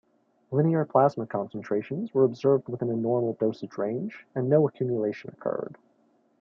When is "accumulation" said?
4.67-5.29